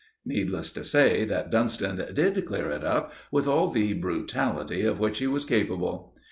Needless 0.25 0.71
to 0.71 0.83
say 0.83 1.25
that 1.25 1.51
Dunston 1.51 2.03
did 2.15 2.43
clear 2.47 2.71
it 2.71 2.83
up 2.83 3.13
with 3.29 3.45
all 3.47 3.67
the 3.67 3.93
brutality 3.93 4.81
of 4.83 4.99
which 4.99 5.19
he 5.19 5.27
was 5.27 5.45
capable. 5.45 6.15